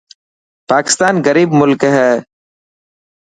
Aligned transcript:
پاڪستان 0.69 1.13
غريب 1.27 1.49
ملڪ 1.59 1.81
هي. 1.95 2.09